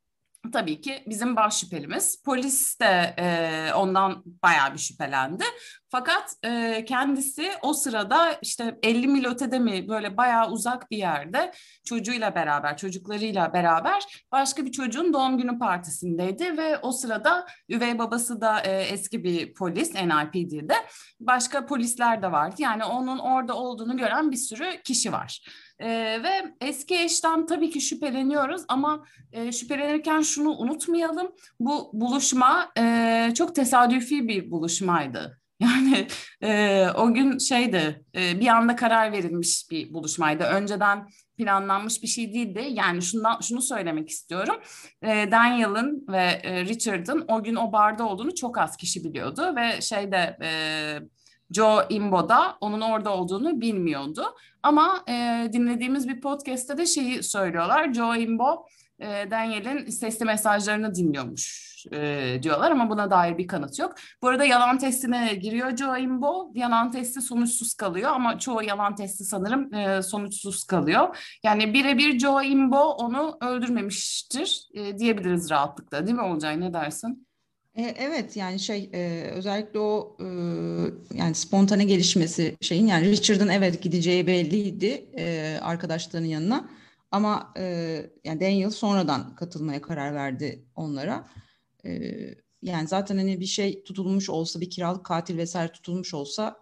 [0.53, 2.23] tabii ki bizim baş şüphelimiz.
[2.23, 5.45] Polis de e, ondan bayağı bir şüphelendi.
[5.91, 11.53] Fakat e, kendisi o sırada işte 50 mil ötede mi böyle bayağı uzak bir yerde
[11.85, 18.41] çocuğuyla beraber, çocuklarıyla beraber başka bir çocuğun doğum günü partisindeydi ve o sırada üvey babası
[18.41, 20.75] da e, eski bir polis NIPD'de.
[21.21, 22.55] Başka polisler de vardı.
[22.59, 25.41] Yani onun orada olduğunu gören bir sürü kişi var.
[25.79, 25.89] E,
[26.23, 31.33] ve eski eşten tabii ki şüpheleniyoruz ama e, şüphelenirken şunu unutmayalım.
[31.61, 35.41] Bu buluşma e, çok tesadüfi bir buluşmaydı.
[35.61, 36.07] Yani
[36.43, 40.45] e, o gün şeydi e, bir anda karar verilmiş bir buluşmaydı.
[40.45, 42.69] Önceden planlanmış bir şey değildi.
[42.71, 44.57] Yani şundan şunu söylemek istiyorum.
[45.03, 49.81] E, Daniel'ın ve e, Richard'ın o gün o barda olduğunu çok az kişi biliyordu ve
[49.81, 50.51] şeyde e,
[51.51, 54.25] Joe Imbo da onun orada olduğunu bilmiyordu.
[54.63, 57.93] Ama e, dinlediğimiz bir podcast'te de şeyi söylüyorlar.
[57.93, 58.67] Joe Imbo
[58.99, 63.95] e, Daniel'in sesli mesajlarını dinliyormuş e, diyorlar ama buna dair bir kanıt yok.
[64.23, 66.53] Bu arada yalan testine giriyor Joe Imbo.
[66.55, 71.17] Yalan testi sonuçsuz kalıyor ama çoğu yalan testi sanırım e, sonuçsuz kalıyor.
[71.45, 77.28] Yani birebir Joe Imbo onu öldürmemiştir e, diyebiliriz rahatlıkla değil mi Olcay ne dersin?
[77.79, 80.25] E, evet yani şey e, özellikle o e,
[81.15, 85.07] yani spontane gelişmesi şeyin yani Richard'ın evet gideceği belliydi
[85.63, 86.71] arkadaşlarının yanına
[87.11, 87.55] ama
[88.25, 91.29] yani Daniel sonradan katılmaya karar verdi onlara.
[92.63, 96.61] Yani zaten hani bir şey tutulmuş olsa bir kiralık katil vesaire tutulmuş olsa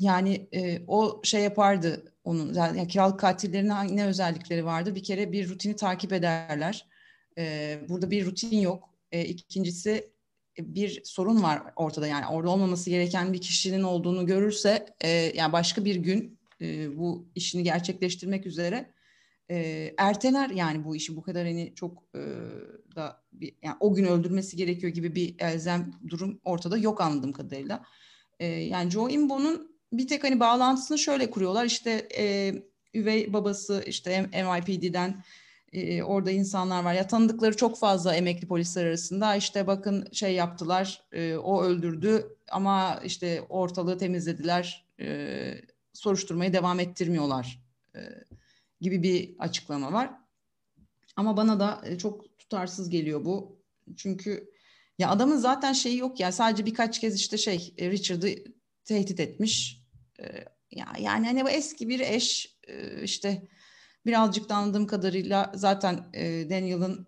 [0.00, 0.48] yani
[0.86, 6.12] o şey yapardı onun yani kiralık katillerin ne özellikleri vardı bir kere bir rutini takip
[6.12, 6.86] ederler.
[7.88, 10.10] Burada bir rutin yok e, ikincisi
[10.58, 12.06] e, bir sorun var ortada.
[12.06, 17.28] Yani orada olmaması gereken bir kişinin olduğunu görürse e, yani başka bir gün e, bu
[17.34, 18.92] işini gerçekleştirmek üzere
[19.50, 21.16] e, erteler yani bu işi.
[21.16, 22.20] Bu kadar hani çok e,
[22.96, 27.84] da bir, yani o gün öldürmesi gerekiyor gibi bir elzem durum ortada yok anladığım kadarıyla.
[28.40, 31.64] E, yani Joe Imbo'nun bir tek hani bağlantısını şöyle kuruyorlar.
[31.64, 32.54] İşte e,
[32.94, 35.24] üvey babası işte MIPD'den
[35.72, 36.94] e, orada insanlar var.
[36.94, 43.00] Ya tanıdıkları çok fazla emekli polisler arasında işte bakın şey yaptılar, e, o öldürdü ama
[43.04, 45.54] işte ortalığı temizlediler, e,
[45.92, 47.62] soruşturmayı devam ettirmiyorlar
[47.94, 48.00] e,
[48.80, 50.10] gibi bir açıklama var.
[51.16, 53.62] Ama bana da e, çok tutarsız geliyor bu.
[53.96, 54.52] Çünkü
[54.98, 58.28] ya adamın zaten şeyi yok ya sadece birkaç kez işte şey e, Richard'ı
[58.84, 59.82] tehdit etmiş.
[60.20, 60.24] E,
[60.70, 63.48] ya yani hani bu eski bir eş e, işte
[64.06, 67.06] birazcık da anladığım kadarıyla zaten e, Daniel'ın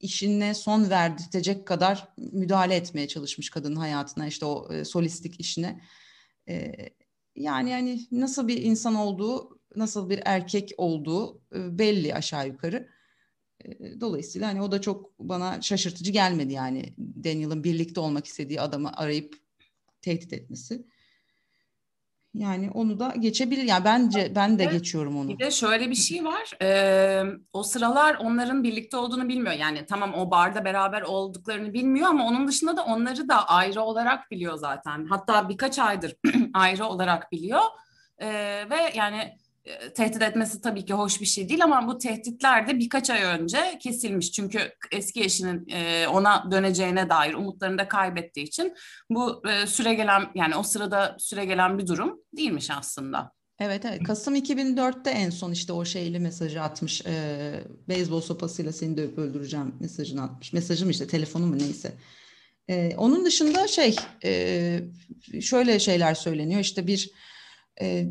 [0.00, 5.80] işine son verdirtecek kadar müdahale etmeye çalışmış kadının hayatına işte o e, solistik işine.
[6.48, 6.72] E,
[7.36, 12.88] yani yani nasıl bir insan olduğu, nasıl bir erkek olduğu e, belli aşağı yukarı.
[13.64, 18.92] E, dolayısıyla hani o da çok bana şaşırtıcı gelmedi yani Daniel'ın birlikte olmak istediği adamı
[18.96, 19.36] arayıp
[20.02, 20.86] tehdit etmesi.
[22.34, 23.62] Yani onu da geçebilir.
[23.62, 25.28] Yani bence ben de geçiyorum onu.
[25.28, 26.56] Bir de şöyle bir şey var.
[26.62, 29.52] Ee, o sıralar onların birlikte olduğunu bilmiyor.
[29.52, 34.30] Yani tamam o barda beraber olduklarını bilmiyor ama onun dışında da onları da ayrı olarak
[34.30, 35.06] biliyor zaten.
[35.06, 36.16] Hatta birkaç aydır
[36.54, 37.62] ayrı olarak biliyor.
[38.18, 38.28] Ee,
[38.70, 39.38] ve yani
[39.94, 43.78] tehdit etmesi tabii ki hoş bir şey değil ama bu tehditler de birkaç ay önce
[43.80, 44.32] kesilmiş.
[44.32, 48.74] Çünkü eski eşinin e, ona döneceğine dair umutlarını da kaybettiği için
[49.10, 53.32] bu e, süre gelen yani o sırada süre gelen bir durum değilmiş aslında.
[53.58, 57.06] Evet evet Kasım 2004'te en son işte o şeyli mesajı atmış.
[57.06, 60.52] E, beyzbol sopasıyla seni dövüp öldüreceğim mesajını atmış.
[60.52, 61.92] Mesajım işte telefonu mu neyse.
[62.68, 64.80] E, onun dışında şey e,
[65.40, 67.10] şöyle şeyler söyleniyor işte bir
[67.80, 68.06] e,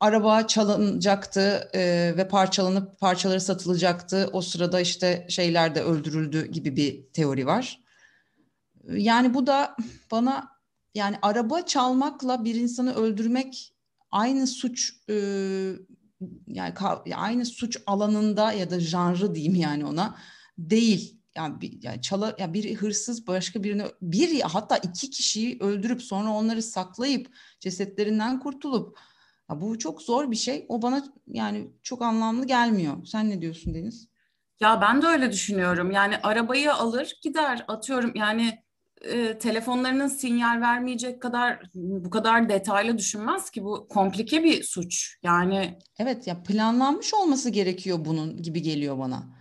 [0.00, 4.30] araba çalınacaktı e, ve parçalanıp parçaları satılacaktı.
[4.32, 7.80] O sırada işte şeyler de öldürüldü gibi bir teori var.
[8.88, 9.76] Yani bu da
[10.10, 10.48] bana
[10.94, 13.74] yani araba çalmakla bir insanı öldürmek
[14.10, 15.14] aynı suç e,
[16.46, 16.74] yani
[17.14, 20.16] aynı suç alanında ya da janrı diyeyim yani ona
[20.58, 21.15] değil.
[21.36, 26.30] Yani, bir, yani çala yani bir hırsız başka birini bir hatta iki kişiyi öldürüp sonra
[26.30, 28.98] onları saklayıp cesetlerinden kurtulup
[29.50, 30.66] ya bu çok zor bir şey.
[30.68, 33.06] O bana yani çok anlamlı gelmiyor.
[33.06, 34.08] Sen ne diyorsun Deniz?
[34.60, 35.90] Ya ben de öyle düşünüyorum.
[35.90, 38.58] Yani arabayı alır gider atıyorum yani
[39.00, 45.18] e, telefonlarının sinyal vermeyecek kadar bu kadar detaylı düşünmez ki bu komplike bir suç.
[45.22, 49.35] Yani evet ya planlanmış olması gerekiyor bunun gibi geliyor bana.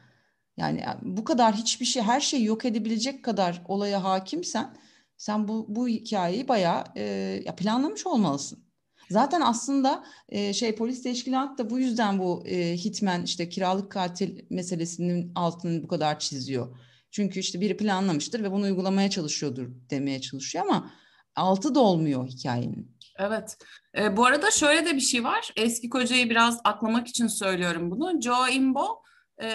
[0.57, 4.77] Yani bu kadar hiçbir şey her şeyi yok edebilecek kadar olaya hakimsen
[5.17, 7.03] sen bu bu hikayeyi bayağı e,
[7.45, 8.65] ya planlamış olmalısın.
[9.09, 14.45] Zaten aslında e, şey polis teşkilatı da bu yüzden bu e, hitmen işte kiralık katil
[14.49, 16.77] meselesinin altını bu kadar çiziyor.
[17.11, 20.91] Çünkü işte biri planlamıştır ve bunu uygulamaya çalışıyordur demeye çalışıyor ama
[21.35, 22.95] altı da olmuyor hikayenin.
[23.19, 23.57] Evet.
[23.97, 25.53] E, bu arada şöyle de bir şey var.
[25.55, 28.21] Eski kocayı biraz aklamak için söylüyorum bunu.
[28.21, 29.04] Joe Imbo
[29.41, 29.49] e,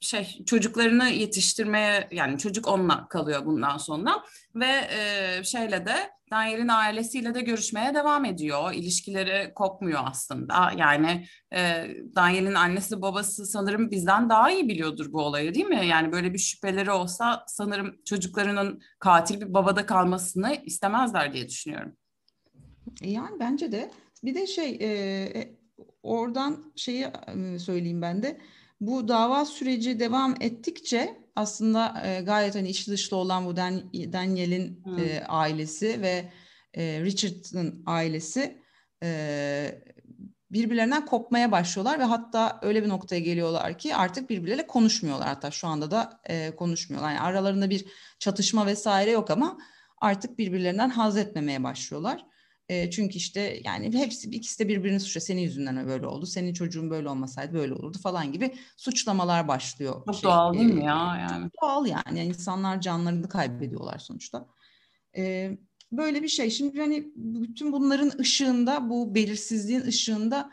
[0.00, 7.34] şey çocuklarını yetiştirmeye yani çocuk onunla kalıyor bundan sonra ve e, şeyle de Daniel'in ailesiyle
[7.34, 8.72] de görüşmeye devam ediyor.
[8.72, 10.72] İlişkileri kopmuyor aslında.
[10.76, 15.86] Yani e, Daniel'in annesi babası sanırım bizden daha iyi biliyordur bu olayı değil mi?
[15.86, 21.96] Yani böyle bir şüpheleri olsa sanırım çocuklarının katil bir babada kalmasını istemezler diye düşünüyorum.
[23.02, 23.90] Yani bence de.
[24.24, 25.58] Bir de şey e,
[26.02, 27.06] oradan şeyi
[27.58, 28.40] söyleyeyim ben de
[28.80, 34.82] bu dava süreci devam ettikçe aslında e, gayet hani içli dışlı olan bu Dan, Daniel'in
[34.98, 36.24] e, ailesi ve
[36.74, 38.62] e, Richard'ın ailesi
[39.02, 39.82] e,
[40.50, 45.28] birbirlerinden kopmaya başlıyorlar ve hatta öyle bir noktaya geliyorlar ki artık birbirleriyle konuşmuyorlar.
[45.28, 47.10] Hatta şu anda da e, konuşmuyorlar.
[47.10, 47.84] Yani aralarında bir
[48.18, 49.58] çatışma vesaire yok ama
[49.98, 52.24] artık birbirlerinden haz etmemeye başlıyorlar.
[52.68, 55.22] E, çünkü işte yani hepsi ikisi de birbirini suçluyor.
[55.22, 56.26] Senin yüzünden böyle oldu.
[56.26, 60.02] Senin çocuğun böyle olmasaydı böyle olurdu falan gibi suçlamalar başlıyor.
[60.06, 61.42] Çok şey, doğal değil mi ya yani?
[61.44, 62.18] Çok doğal yani.
[62.18, 64.46] yani insanlar canlarını kaybediyorlar sonuçta.
[65.16, 65.50] E,
[65.92, 66.50] böyle bir şey.
[66.50, 70.50] Şimdi hani bütün bunların ışığında bu belirsizliğin ışığında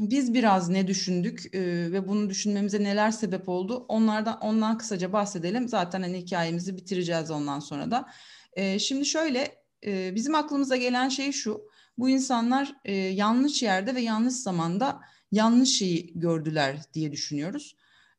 [0.00, 1.60] biz biraz ne düşündük e,
[1.92, 3.86] ve bunu düşünmemize neler sebep oldu?
[3.88, 5.68] Onlardan ondan kısaca bahsedelim.
[5.68, 8.08] Zaten hani hikayemizi bitireceğiz ondan sonra da.
[8.52, 11.62] E, şimdi şöyle e, bizim aklımıza gelen şey şu.
[11.98, 15.00] Bu insanlar e, yanlış yerde ve yanlış zamanda
[15.32, 17.76] yanlış şeyi gördüler diye düşünüyoruz.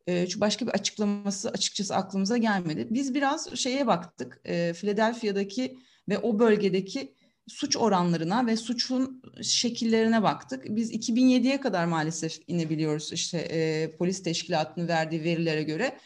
[0.08, 2.88] E, çünkü başka bir açıklaması açıkçası aklımıza gelmedi.
[2.90, 4.42] Biz biraz şeye baktık.
[4.46, 7.14] E, Philadelphia'daki ve o bölgedeki
[7.48, 10.66] suç oranlarına ve suçun şekillerine baktık.
[10.70, 15.98] Biz 2007'ye kadar maalesef inebiliyoruz işte e, polis teşkilatının verdiği verilere göre.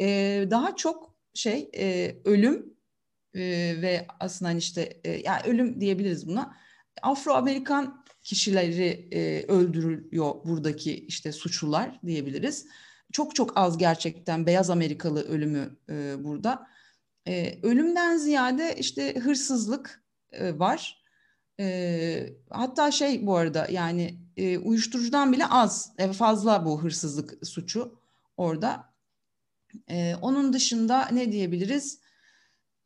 [0.00, 0.06] E,
[0.50, 2.77] daha çok şey e, ölüm
[3.38, 6.56] e, ve aslında hani işte e, yani ölüm diyebiliriz buna.
[7.02, 12.66] Afro-Amerikan kişileri e, öldürülüyor buradaki işte suçlular diyebiliriz.
[13.12, 16.66] çok çok az gerçekten beyaz Amerikalı ölümü e, burada.
[17.26, 20.98] E, ölümden ziyade işte hırsızlık e, var.
[22.50, 24.18] Hatta şey bu arada yani
[24.64, 28.00] uyuşturucudan bile az, fazla bu hırsızlık suçu
[28.36, 28.94] orada.
[30.22, 32.00] Onun dışında ne diyebiliriz?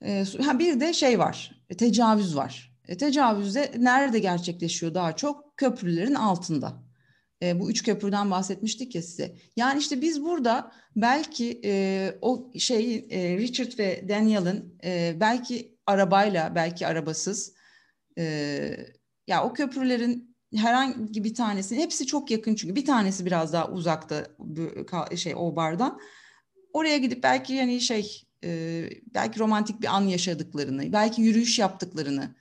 [0.04, 2.72] E, ha bir de şey var, e, tecavüz var.
[2.88, 5.56] E, tecavüz de nerede gerçekleşiyor daha çok?
[5.56, 6.82] Köprülerin altında.
[7.42, 9.36] E, bu üç köprüden bahsetmiştik ya size.
[9.56, 16.54] Yani işte biz burada belki e, o şey e, Richard ve Daniel'ın e, belki arabayla,
[16.54, 17.54] belki arabasız
[18.18, 18.24] e,
[19.26, 24.26] ya o köprülerin herhangi bir tanesi, hepsi çok yakın çünkü bir tanesi biraz daha uzakta
[25.16, 26.00] şey o bardan.
[26.72, 32.34] Oraya gidip belki yani şey e, belki romantik bir an yaşadıklarını, belki yürüyüş yaptıklarını,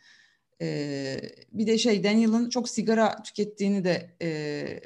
[0.61, 1.17] e,
[1.53, 4.79] bir de şey Daniel'ın çok sigara tükettiğini de e,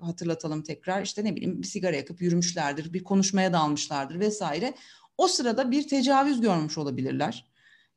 [0.00, 1.02] hatırlatalım tekrar.
[1.02, 4.74] İşte ne bileyim bir sigara yakıp yürümüşlerdir, bir konuşmaya dalmışlardır vesaire.
[5.18, 7.46] O sırada bir tecavüz görmüş olabilirler.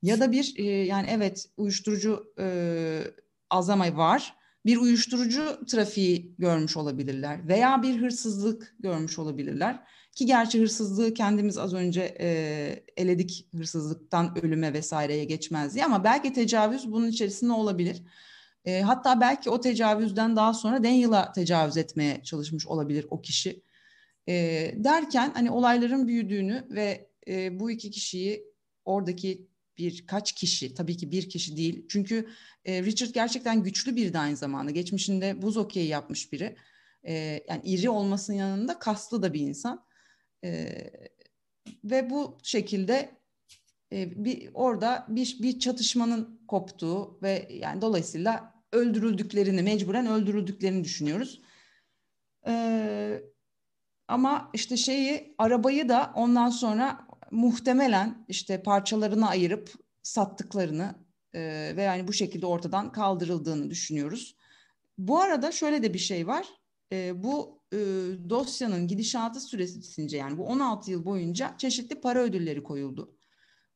[0.01, 2.99] Ya da bir e, yani evet uyuşturucu e,
[3.49, 4.36] azama var.
[4.65, 9.84] Bir uyuşturucu trafiği görmüş olabilirler veya bir hırsızlık görmüş olabilirler.
[10.17, 16.34] Ki gerçi hırsızlığı kendimiz az önce e, eledik hırsızlıktan ölüme vesaireye geçmez diye ama belki
[16.34, 18.03] tecavüz bunun içerisinde olabilir.
[18.65, 23.63] E, hatta belki o tecavüzden daha sonra Daniel'a tecavüz etmeye çalışmış olabilir o kişi.
[24.27, 24.34] E,
[24.75, 28.43] derken hani olayların büyüdüğünü ve e, bu iki kişiyi
[28.86, 31.86] oradaki birkaç kişi tabii ki bir kişi değil.
[31.89, 32.30] Çünkü
[32.65, 34.71] e, Richard gerçekten güçlü bir aynı zamanda.
[34.71, 36.56] Geçmişinde buz okeyi yapmış biri.
[37.49, 39.87] Yani iri olmasının yanında kaslı da bir insan.
[40.43, 40.69] E,
[41.84, 43.10] ve bu şekilde
[43.93, 51.41] e, bir orada bir bir çatışmanın koptuğu ve yani dolayısıyla öldürüldüklerini, mecburen öldürüldüklerini düşünüyoruz.
[52.47, 53.21] Ee,
[54.08, 59.73] ama işte şeyi, arabayı da ondan sonra muhtemelen işte parçalarına ayırıp
[60.04, 60.95] sattıklarını
[61.34, 64.36] e, ve yani bu şekilde ortadan kaldırıldığını düşünüyoruz.
[64.97, 66.47] Bu arada şöyle de bir şey var.
[66.91, 67.77] E, bu e,
[68.30, 73.17] dosyanın gidişatı süresince yani bu 16 yıl boyunca çeşitli para ödülleri koyuldu.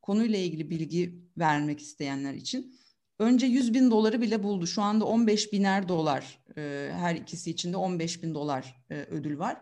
[0.01, 2.75] Konuyla ilgili bilgi vermek isteyenler için.
[3.19, 4.67] Önce 100 bin doları bile buldu.
[4.67, 9.39] Şu anda 15 biner dolar e, her ikisi için de 15 bin dolar e, ödül
[9.39, 9.62] var.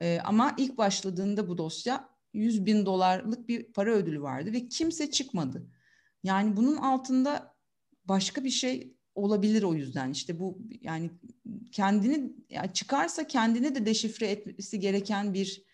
[0.00, 5.10] E, ama ilk başladığında bu dosya 100 bin dolarlık bir para ödülü vardı ve kimse
[5.10, 5.70] çıkmadı.
[6.22, 7.54] Yani bunun altında
[8.04, 10.10] başka bir şey olabilir o yüzden.
[10.10, 11.10] İşte bu yani
[11.72, 15.64] kendini yani çıkarsa kendini de deşifre etmesi gereken bir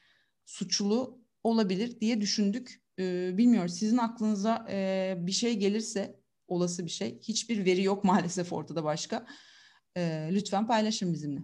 [0.45, 2.83] suçlu olabilir diye düşündük.
[2.99, 7.21] Ee, bilmiyorum sizin aklınıza e, bir şey gelirse olası bir şey.
[7.23, 9.27] Hiçbir veri yok maalesef ortada başka.
[9.97, 11.41] E, lütfen paylaşın bizimle.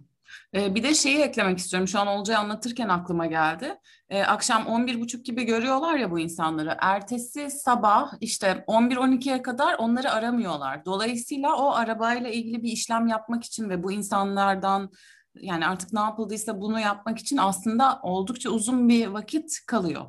[0.54, 1.88] Ee, bir de şeyi eklemek istiyorum.
[1.88, 3.78] Şu an Olcay anlatırken aklıma geldi.
[4.08, 6.76] Ee, akşam 11.30 gibi görüyorlar ya bu insanları.
[6.80, 10.84] Ertesi sabah işte 11-12'ye kadar onları aramıyorlar.
[10.84, 14.90] Dolayısıyla o arabayla ilgili bir işlem yapmak için ve bu insanlardan
[15.34, 20.06] yani artık ne yapıldıysa bunu yapmak için aslında oldukça uzun bir vakit kalıyor.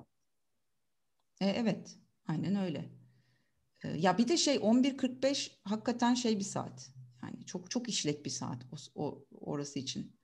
[1.42, 2.90] E, evet, aynen öyle.
[3.84, 6.92] E, ya bir de şey 11.45 hakikaten şey bir saat.
[7.24, 10.16] Yani çok çok işlek bir saat o, o orası için.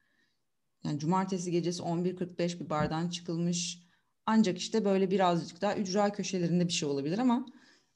[0.83, 3.87] Yani cumartesi gecesi 11.45 bir bardan çıkılmış.
[4.25, 7.45] Ancak işte böyle birazcık daha ücra köşelerinde bir şey olabilir ama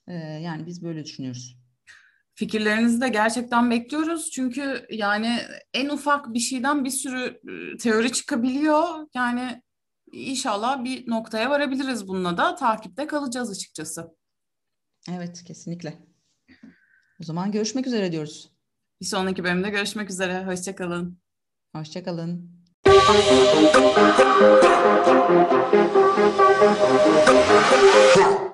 [0.07, 1.57] e, yani biz böyle düşünüyoruz.
[2.35, 4.31] Fikirlerinizi de gerçekten bekliyoruz.
[4.31, 5.37] Çünkü yani
[5.73, 9.07] en ufak bir şeyden bir sürü e, teori çıkabiliyor.
[9.13, 9.61] Yani
[10.11, 14.15] inşallah bir noktaya varabiliriz bununla da takipte kalacağız açıkçası.
[15.09, 15.99] Evet kesinlikle.
[17.21, 18.50] O zaman görüşmek üzere diyoruz.
[19.01, 20.45] Bir sonraki bölümde görüşmek üzere.
[20.45, 21.17] Hoşçakalın.
[21.75, 22.61] Hoşçakalın.
[28.13, 28.50] Thank